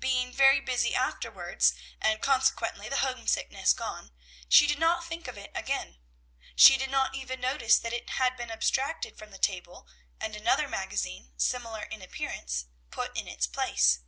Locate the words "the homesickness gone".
2.88-4.10